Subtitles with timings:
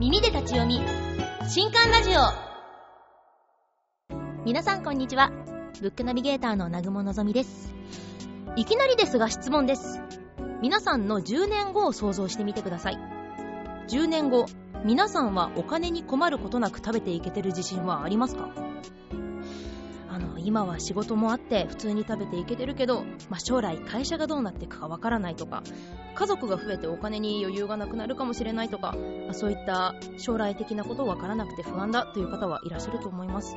[0.00, 0.80] 耳で立ち読み。
[1.48, 2.14] 新刊ラジオ。
[4.44, 5.30] 皆さんこんにちは。
[5.80, 7.72] ブックナビゲーターの南雲のぞみです。
[8.56, 10.00] いきなりですが質問です。
[10.60, 12.98] 皆さんの10年後を想像してみてください。
[13.88, 14.46] 10年後
[14.84, 18.48] 皆さんはお金に困ることなく食べていけてる自信はありますか？
[20.44, 25.62] 今は仕事もあって普通に食べていけてるけど、まあ、将来会社がどうなっていくかわからないとか
[26.14, 33.56] 家族が増えてお金に余裕がなくなるかもしれないとか、まあ、そういった将来的なことわからなくて不安だという方はいらっしゃると思います。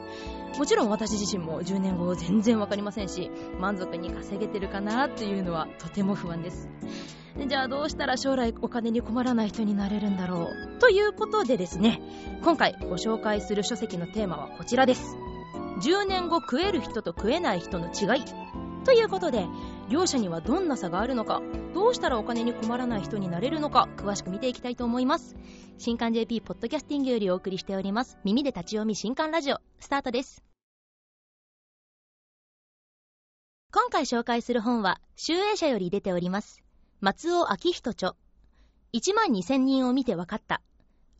[0.57, 6.67] もちろん私自身も10年後全然わかりませんし満足に稼げてるかなというのはとても不安です。
[7.45, 12.01] じゃあどうしたら将来お金に困らない人になれるんだろうということでですね
[12.41, 15.26] 今回ご紹介する書籍のテーマはこちらです。
[15.81, 18.25] 10年後食える人と食えない人の違い。
[18.83, 19.45] ということで
[19.89, 21.41] 両者にはどんな差があるのか。
[21.73, 23.87] どうしたらお金に困らない人になれるのか。
[23.97, 25.35] 詳しく見ていきたいと思います。
[25.77, 28.17] 新刊 JP ポッドキャスティングよりお送りしております。
[28.23, 29.57] 耳で立ち読み新刊ラジオ。
[29.79, 30.43] スタートです。
[33.71, 36.63] 今回紹介する本は集英社より出ております。
[37.01, 38.15] 松尾明人著。
[38.93, 40.61] 1万2000人を見て分かった。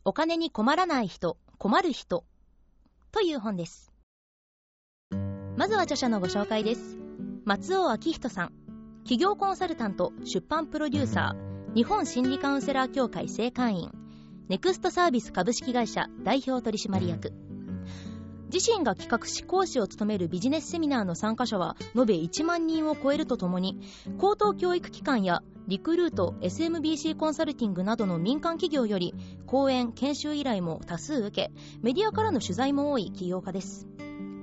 [0.04, 2.24] お金に困らない人困る人。
[3.12, 3.92] という本です。
[5.58, 6.96] まずは著者のご紹介です。
[7.44, 8.52] 松尾明人さん。
[8.98, 11.74] 企業コンサルタント出版プロデューサー。
[11.74, 13.90] 日本心理カウンセラー協会正会員。
[14.48, 17.32] ネクストサービス株式会社代表取締役。
[18.54, 23.80] 自身が企画し講師を務めるビジネスセミナーの参加者は延べ1万人を超えるとともに
[24.16, 29.12] 高等教育機関やリクルート SMBC コンサルティングなどの民間企業より
[29.46, 31.50] 講演研修依頼も多数受け
[31.82, 33.88] メディアからの取材も多い起業家です。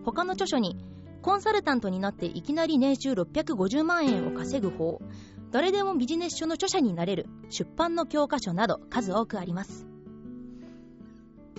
[0.03, 0.77] 他の著書に
[1.25, 5.01] コンサルタントになっていきなり年収650万円を稼ぐ方
[5.49, 9.87] 誰でもビジネス書の著者になれる出版の教科書など数多くあります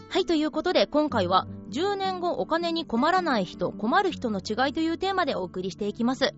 [0.08, 6.32] はい、ということで今回は10年後お金に困らない人、困る人の違いというテーマでお送りしていきます。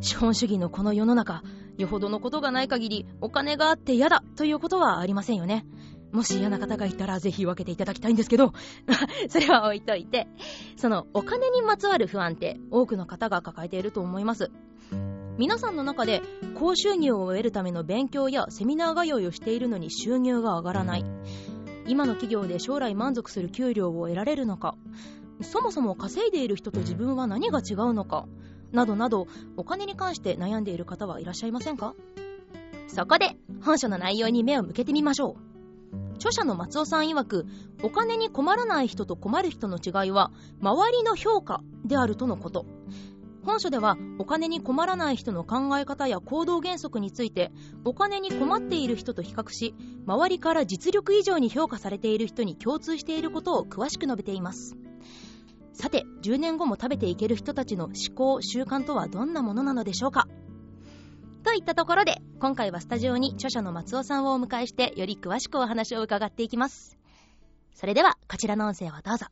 [0.00, 1.42] 資本主義のこの世の中、
[1.76, 5.66] よほどのことがない限りお金があって嫌だということはありませんよね。
[6.12, 8.52] もし嫌な方がいたらぜひ分けていただきたいんですけど、
[9.28, 10.26] それは置いといて、
[10.76, 14.50] そのお金にまつわる不安って多くの方が抱えていると思います。
[15.36, 16.22] 皆さんの中で
[16.54, 21.04] 高収入を得るための勉強やセミナー通いをしているのに収入が上がらない。
[21.86, 24.74] 今の企業で将来満足する給料を得られるのか。
[25.40, 28.26] そもそも稼いでいる人と自分は何が違うのか。
[28.72, 29.26] などなど
[29.56, 31.94] お金に関して悩んでいる方はいらっしゃいませんか？
[32.88, 35.47] そこで本書の内容に目を向けてみましょう。
[36.18, 37.46] 著者の松尾さん曰く
[37.82, 42.66] お金に困らない人と困る人の違いは周りの評価であるとのこと。
[43.44, 47.50] 本書ではお金に困らない人の考え方や行動原則について
[47.84, 49.74] お金に困っている人と比較し
[50.06, 54.76] 周りから実力以上に評価されている人に共通していることを詳しく述べています。
[55.72, 60.26] さて10年後も食べていける人たちの思考習慣とはどんなものなのでしょうか？
[61.48, 66.98] といったところで今回はスタジオに著者の松尾さんをお迎えしてより詳しくお話を伺っていきます
[67.72, 69.24] それではこちらの音声をどうぞ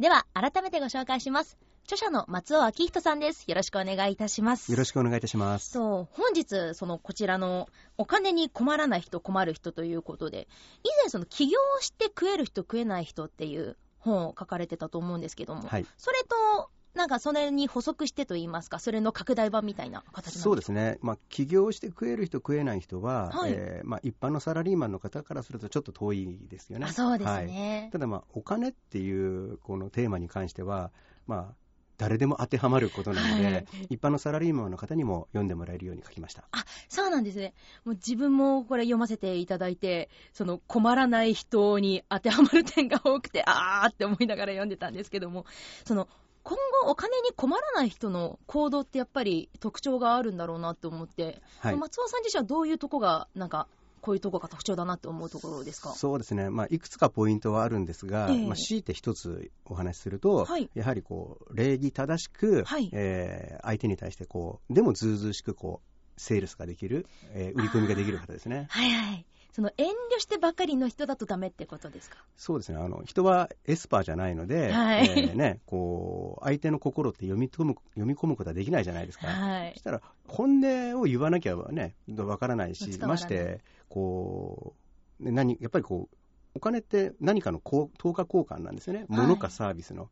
[0.00, 1.58] では、改めてご紹介します。
[1.84, 3.44] 著者の松尾明人さんです。
[3.46, 4.72] よろしくお願いいたします。
[4.72, 5.70] よろしくお願いいたします。
[5.72, 7.68] そう、本日、その、こちらの、
[7.98, 10.48] お金に困らない人、困る人ということで、
[10.82, 26.88] 以前、その、起業して食える人、食えない人っていう本を書かれてたと思うんですけども、はい、それと、なんかそれに補足してといいますか、それの拡大版みたいな形そうですね、まあ、起業して食える人、食えない人は、はい、えー、まあ、一般のサラリーマンの方からするとちょっと遠いですよね。
[26.92, 30.90] そうですね、はい、ただ、まあ、お金っていうこのテーマに関しては、
[31.26, 31.54] まあ、
[32.00, 36.44] 誰でも当てはまることなので、はい、一般のサラリーマンの方にも読んでもらえるように書きました。
[36.50, 37.52] あそうなんですね、
[37.84, 45.44] もう自分もこれ読ませていただいて、その困らない人に当てはまる点が多くて、あーって思いながら読んでたんですけども、
[45.84, 46.08] その
[46.42, 53.68] 今後お金に困らない人の行動ってやっぱり特徴があるんだろうなって思って、はい、松尾さん自身はどういうとこがなんか
[54.00, 55.92] こういうところが特徴だなって思うところですか？
[55.92, 68.66] そうですね、まあ、いくつかポイントはあるんですが、えー、まあ、強いて一つお話しすると、はい、やはりこう礼儀正しく、はい、えー、相手に対してこうでもずうずうしくこうセールスができる、えー、売り込みができる方ですね。
[68.70, 69.26] はいはい。
[69.52, 72.18] その遠慮してばかりの人だとダメってことですか？
[72.36, 72.78] そうですね。
[72.78, 75.08] あの人はエスパーじゃないので、はい。
[75.08, 84.76] えーね、こう相手の心って読み込む読み込むことはできないじゃないですか、はい、そしたら本音を言わなきゃねわからないしましてこ
[85.20, 86.16] う、ね、何やっぱりこう
[86.54, 90.08] お金って何かの等価交換なんですよね、物かサービスの。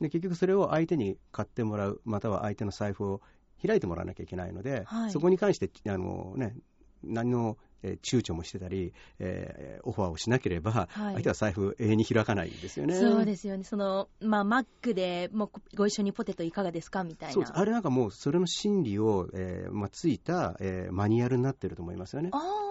[0.00, 3.20] で結局それを相手に買ってもらう、または相手の財布を
[3.66, 6.54] 開いてもらわなきゃいけないので、はい、そこに関してあの、ね、
[7.02, 12.94] 何のえー、躊躇もしてたり、えー、オファーをしなければ、はい、相手は財布永遠に開かないですよね。
[12.94, 13.64] そうですよね。
[13.64, 17.02] その、まあ、マックでもうご一緒にポテトいかがですか？
[17.02, 17.58] みたいな。
[17.58, 22.28] あれなんかもう、それの心理を、えーまあ、ついた、えー、マニュアルになってると思いますよね。
[22.32, 22.61] ああ。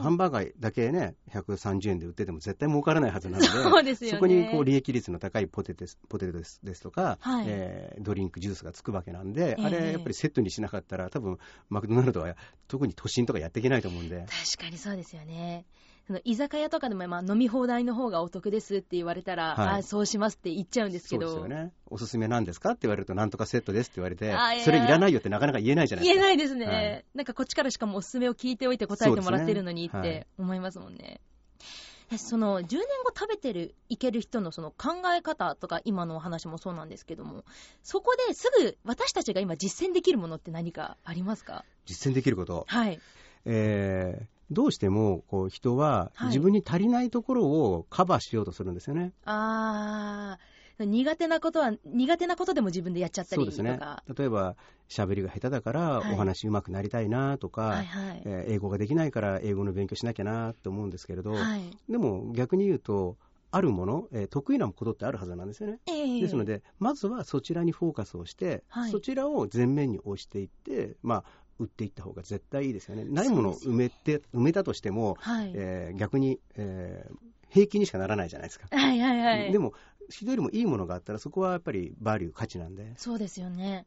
[0.00, 11.38] ハンバーガーだけね、130円で売ってても絶対儲からないはずなので、そうですよね、そこにこう利益率の高いポテトポテトですですとか、はい、えー、ドリンク、ジュースがつくわけなんで、えー、あれやっぱりセットにしなかったら、多分
[11.68, 12.36] マクドナルドは
[12.68, 14.26] 特に都心とかやっていけないと思うんで。
[14.56, 15.64] 確かにそうですよね。
[16.10, 21.28] その居酒屋とかでも、まあ、飲み放題の方がお得ですって言われたら、はい、あそうしますって言っちゃうんですけど。
[21.28, 21.72] そうですよね。
[21.86, 24.34] おすすめなんですかって言われるとなんとかセットですって言われて
[24.64, 26.20] それいらないよってなかなか言えないじゃないですか。
[26.20, 31.20] 言えないですね、はい、なんかこっちからしかもおすすめを聞いておいて答えてもらってるのにって思いますもんね、
[32.08, 37.44] はい、その10年後食べてるいける人のその考え方とか今のお話もそうなんですけども
[37.84, 41.64] そこですぐ私たちが今実践できるものって何かありますか？
[41.86, 42.64] 実践できること。
[42.66, 43.00] はい。
[43.46, 49.02] えー、どうしてもこう人は自分に足りないところをカバーしようとするんですよね。
[49.02, 50.38] はい、あ
[50.84, 53.56] 苦手なことは、苦手なことでも自分でやっちゃったりとか。
[53.56, 53.80] そうですね。
[54.16, 54.56] 例えば、
[54.88, 58.22] 喋りが下手だからお話うまくなりたいなとか、はいはい。
[58.24, 63.16] えー、英語ができないから英語の勉強しなきゃなと思うんですけれど、はい、でも逆に言うと、
[63.52, 71.24] あるもの、えー、得意なことってあるはずなんですよね、えー、ですので、まずはそちらにフォーカスをして、はい、そちらを前面に押していって、まあ、
[71.60, 73.04] 売っていった方が絶対いいですよね。
[73.04, 77.16] ないものを埋めて、埋めたとしても、はい、えー、逆に、えー、
[77.50, 78.66] 平気にしかならないじゃないですか。
[78.70, 79.52] はいはいはい。
[79.52, 79.74] でも、
[80.08, 82.94] 人よりもいいものがあったら、そこはやっぱりバリュー、価値なんで。
[82.96, 83.86] そうですよね。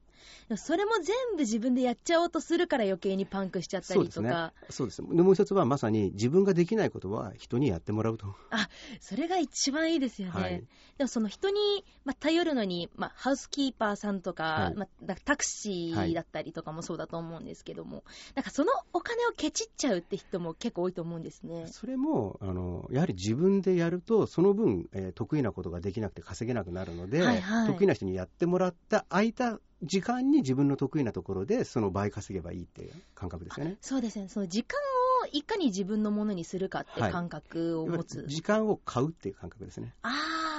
[0.57, 4.53] それも全部自分でやっちゃおうとするから余計にパンクしちゃったりとか。
[4.69, 5.15] そうですね。
[5.15, 8.35] で、もう一つはまさに自分ができないことは人にやってもらうと。
[8.49, 10.33] あ、それが一番いいですよね。
[10.33, 10.63] はい、
[10.97, 18.03] でもその人に、まあ、頼るのに、まあ、ハウスキーパーさんとか、はい、まあ、タクシーだったりとかもそうだと思うんですけども、はい、
[18.35, 21.67] なんかそのお金をケチっちゃうって人も結構多いと思うんですね。
[21.67, 33.77] それも、あの、やはり自分でやると、その分、えー、得意なことができなくて稼げなくなるので、はいはい、得意な人にやってもらった空いた時間に自分の得意なところでその倍稼げばいいっていう感覚ですよね。
[33.81, 34.27] そうですね。
[34.29, 34.79] その時間
[35.23, 38.19] をいかに自分のものにするかって感覚を持つ。
[38.19, 39.93] はい、時間を買うっていう感覚ですね。
[40.01, 40.53] ああ。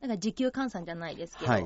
[0.00, 1.62] なんか時給換算じゃないですけど、はい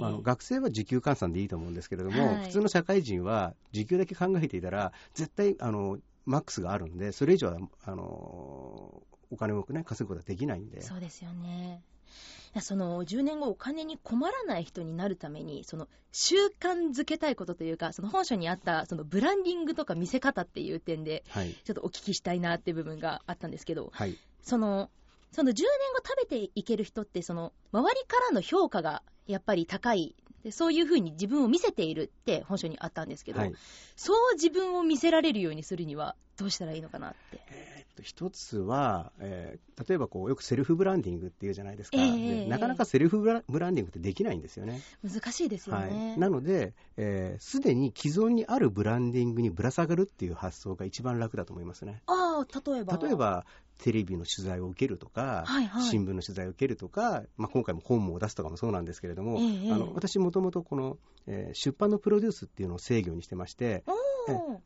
[0.00, 10.80] まあ、学生は時給換算でいいと思うんですけれども、はい、普通の社会人は時給だけ考えていたら、絶対あのマックスがあるんで、それ以上はあのお金を、ね、稼ぐことはできないんで。
[10.80, 11.82] そうですよね。
[12.58, 21.22] その10年後お金に困らない人になるためにその習慣づけたいことというかその本書にあったそのブランディングとか見せ方っていう点で、
[21.64, 24.90] ちょっとお聞きしたいなっていう部分があったんですけど、はい、その
[25.30, 25.64] その10年
[25.94, 33.54] 後食べていける人ってその周りからの評価がやっぱり高いでそういうふうに自分を見せているって本書にあったんですけど、はい、
[33.96, 37.40] そう自分を見せられるようにするにはどうしたらいいのかなって。
[37.50, 43.40] えー、っと一つは、えー、例えばこうよくセルフブランディングっていうじゃないですか、えー、なかなかセルフブラ
[43.70, 44.80] ンディングってできないんですよね。
[45.04, 46.08] 難しいですよね。
[46.10, 52.02] はい、なので、す、えー、で、に既存にあるブランディングにぶら下がるっていう発想が一番楽だと思いますね。
[52.06, 53.44] ああ、例えば例えば、
[53.82, 63.84] テレビの取材を受けるとか、はいはい、新聞の取材を受けるとか、まあ、今回も本を出すとかもそうなんですけれども、えー、あの私、もともとこの、えー、出版のプロデュースっていうのを制御にしてまして、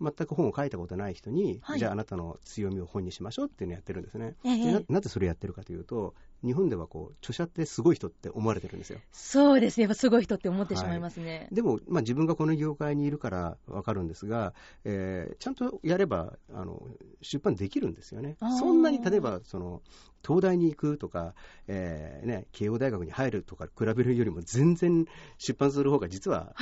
[0.01, 4.35] 全く本を書いたことない人に、はい、じゃああなたの強みを本にしましょうっていうのをやってるんですね。
[4.45, 8.99] えー、ななぜそれやってるかというと、日本ではこう著者ってすごい人って思われてるんですよ。
[9.13, 11.39] そうですね、やっぱすごい人って思ってしまいますね。
[11.39, 14.53] はい、でも、まあ、自分がこの業界にいるから分かるんですが、
[14.85, 16.83] えー、ちゃんとやればあの
[17.23, 18.37] 出版できるんですよね。
[18.59, 19.83] そんなに例えばその
[20.25, 21.35] 東大に行くとか、
[21.67, 25.07] えーね、慶応大学に入るとか比べるよりも全然
[25.39, 26.55] 出版する方が実は。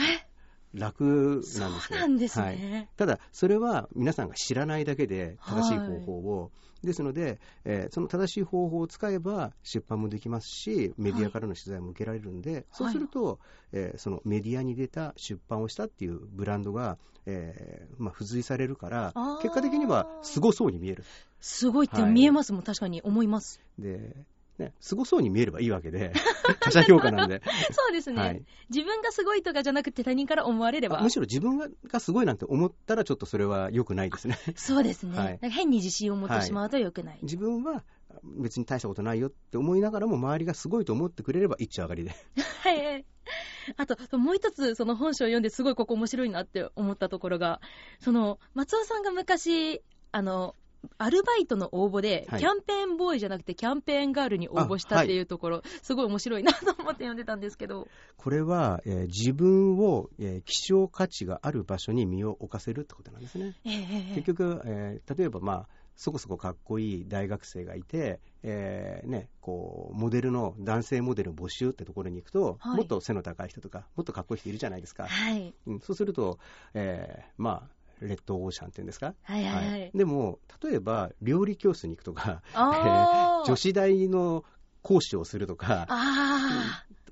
[0.75, 1.99] 楽なんですよ。
[1.99, 6.49] なんですね、はい、ただ、それは皆さんが知らないだけで正しい方法を、は
[6.83, 13.39] い、ですので、えー、その正しい方法を使えば出版もできますし、メディアからの取材も受けられるんで、はい、そうすると、
[13.73, 19.13] えー、そのメディアに出た出版をしたっていうブランドが、えーまあ、付随されるから、
[19.43, 21.05] 結果的にはすごそうに見える。
[21.41, 23.03] すごいって見えますもん、確かに。
[23.03, 23.61] 思います。
[23.79, 24.17] で
[24.63, 26.13] ね、すごそうに見えればいいわけで、
[26.61, 27.43] 他者評価なんで。
[27.73, 31.01] そうですね、はい、自分がすごいとかじゃなくて他人から思われれば。
[31.01, 34.39] むしろ自分がすごいなんて思ったらちょっとそれは良くないですね。
[34.57, 35.19] そうですね。
[35.19, 37.19] はい、変に自信を持ってしまうと良くない。
[37.23, 37.85] 自分は
[38.23, 42.11] 別に大したことないよって思いながらも周りがすごいと思ってくれれば一丁上がりで。
[42.11, 43.05] はい。
[43.77, 47.61] あと、もう一つ、その本書を読んですごいここ面白いなって思ったところが、
[48.01, 50.57] その、松尾さんが昔、あの、
[50.99, 57.89] アルバイトの応募で、キャンペーンボーイじゃなくてキャンペーンガールに応募したっていうところ、はい、すごい面白いなと思って読んでたんですけど。
[58.17, 63.57] これは、えー、自分を、えー、希少価値がある場所に身を置かせるってことなんですね。
[63.65, 75.07] えー、結局、えー、例えばまあ、そこそこかっこいい大学生がいて、えーね、こうモデルの男性モデル募集ってところに行くと、はい、もっと背の高い人とか、もっとかっこいい人いるじゃないですか。
[75.07, 76.39] はいうん、そうすると、
[76.75, 84.45] えー、まあ、レッドオーシャンっていうんですか、はいはいはい、でも、例えば料理教室に行くとか、えー、 女子大の
[84.83, 85.87] 講師をするとか、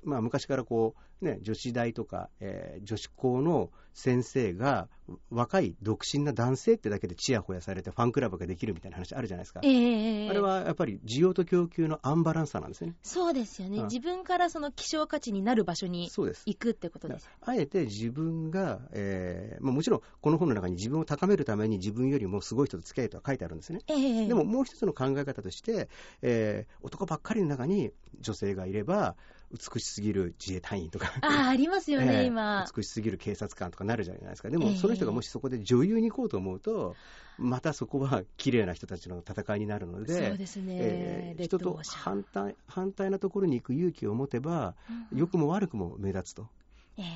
[0.03, 4.87] まあ、昔からこう、ね、女子大とか、えー、女子校の先生が
[5.29, 12.95] 若い独身な男性ってだけでちやほやされてファンクラブができるみたいな話あるじゃないですか、えー、あれはやっぱり需要と供給のアンバランスさなんですね。
[13.03, 17.29] そうですよね、うん、自分からその希少価値になる場所に行くってことです。
[17.41, 25.89] あえて自分が、えーまあ、もちろんこの本の中に自分を高めるために自分よりもすごい人と付き合いとは書いてあるんですね、えー、でももう一つの考え方として、
[26.21, 29.15] えー、男ばっかりの中に女性がいれば
[29.51, 31.11] 美しすぎる自衛隊員とか。
[31.21, 32.65] あありますよね、 えー、今。
[32.75, 36.95] 美しすぎる警察官とかなるじゃないですかでも、その人がもしそこで女優に行こうと思うと
[37.37, 44.75] またそこは綺麗な人たちの戦いになるのでそうですね、えー、人と反対反対なところに行く勇気を持てば、
[45.11, 46.47] うん、良くも悪くも目立つと。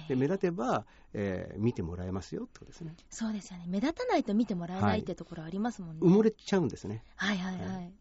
[0.07, 2.95] で目立てば、えー、見てもらえますよってことですね。
[3.09, 3.65] そうですよね。
[3.67, 6.01] 目立たないと見てもらえないってところありますもんね。
[6.01, 7.03] 埋もれちゃうんですね。
[7.15, 7.67] はいはいはい。
[7.67, 7.93] はい、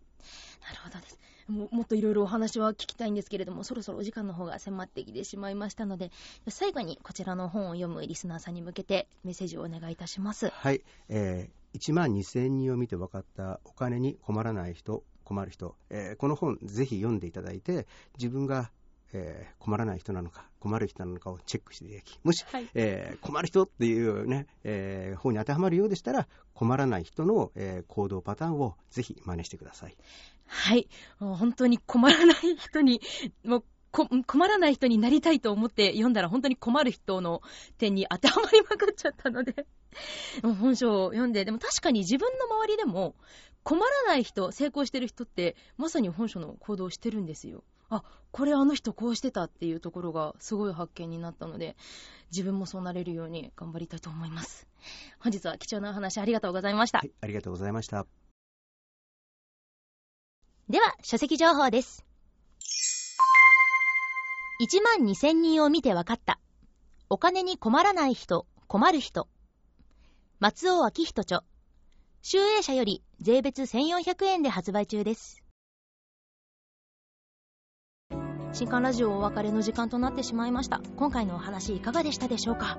[0.63, 1.19] なるほどです。
[1.49, 6.11] ももっといろいろお話は聞きたいんですけれども、そろそろお時間の方が迫ってきてしまいましたので、
[6.49, 10.49] 最後にこちらの本を読むリスナーさんに向けてメッセージをお願いいたします。
[10.49, 18.71] はい、えー、1万2000人を見て分かったお金に困らない人、困る人、えー、この本ぜひ読んでいただいて、自分が
[19.15, 29.97] えー、困らない人なのか、困る人なのかをチェックしていただき、もし、はい、えー、困る人っていうね、えー、方に当てはまるようでしたら、困らない人の、えー、行動パターンをぜひ真似してください。
[30.47, 30.89] はい。
[31.19, 33.01] 本当に困らない人に、
[33.45, 33.65] もう
[34.27, 37.43] 困らない人になりたいと思って読んだら本当に困る人の
[37.79, 39.67] 点に当てはまりまくっちゃったので
[40.43, 43.15] 本書を読んで、でも確かに自分の周りでも
[43.63, 47.63] 困らない人、成功してる人ってまさに本書の行動をしてるんですよ。
[47.99, 51.77] あ、これあの人こうしてたっていうところがすごい発見になったので、
[52.31, 54.67] 自分もそうなれるように頑張りたいと思います。
[55.21, 56.99] 本日は貴重なお話ありがとうございました。
[56.99, 58.07] はい、ありがとうございました。
[60.69, 62.05] では、書籍情報です。
[64.63, 66.41] 1万2000人を見て分かった。
[67.11, 69.29] お金に困らない人、困る人。
[70.41, 71.45] 松尾明人著。
[72.23, 75.44] 集英社より税別1400円で発売中です。
[78.55, 80.81] 新刊ラジオお別れの時間となってしまいました。
[80.97, 82.79] 今回のお話いかがでしたでしょうか？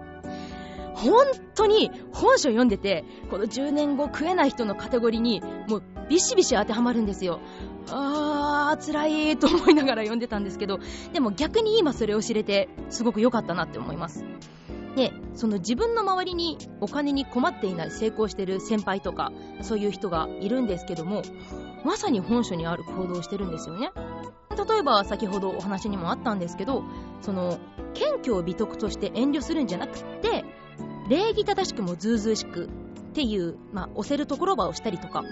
[0.93, 7.41] 本当に本書読んでて、この10年後食えない人のカテゴリーにもうビシビシ当てはまるんですよ。
[7.89, 10.79] あー、辛いと思いながら読んでたんですけど、
[11.11, 14.23] でも逆に今それを知れて、すごく良かったなって思います。
[14.95, 21.21] で、その自分の周りにお金に困っていない成功してる先輩とか、そういう人がいるんですけども、
[21.83, 23.91] まさに本書にある行動をしてるんですよね。
[24.55, 26.83] 例えば先ほどお話にもあったんですけど
[27.21, 27.59] その
[27.93, 30.45] 謙虚を美徳として遠慮するんじゃなくって
[31.09, 32.69] 礼儀正しくもずうずうしくっ
[33.13, 35.23] ていう、まあ、押せるところ場をしたりとか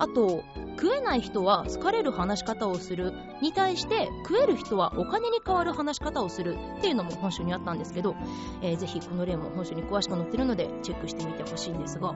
[0.00, 0.42] あと
[0.80, 8.16] 食えない人は好かれる話し方をするに対して食える人はお金に代わる話し方をするっていうのも本書にあったんですけど、
[8.62, 12.14] えー、ぜひこの例も本書に詳しく載ってるのでチェックしてみてほしいんですが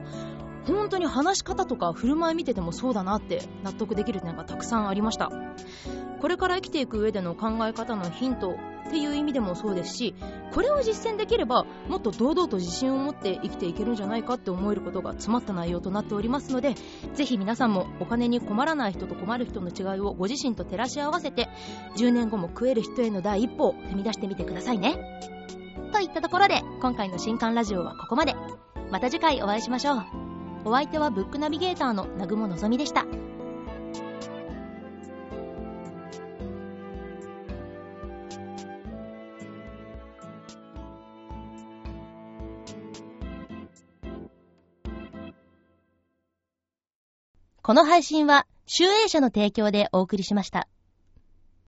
[0.66, 5.30] 本当に話し方とか振る舞い見ててもそうだなって納得できる点がたくさんありました。
[6.22, 10.14] これから生きていく上での考え方のヒントっていう意味でもそうですし
[10.52, 16.74] これを実践できればもっと堂々と自信を持って生きていけるんじゃないかって思えることが詰まった内容となっておりますので
[17.14, 21.48] ぜひ皆さんもお金に困らない人と困る人の違いをご自身と照らし合わせて
[21.96, 25.20] 10年後も食える人への第一歩を踏み出してみてくださいね。
[25.92, 28.34] といったところで今回の新刊ラジオはここまで。
[28.90, 30.04] また次回お会いしましょう。
[30.66, 33.04] お相手はブックナビゲーターの南雲のぞみでした。
[47.66, 50.68] この配信は、集英社の提供でお送りしました。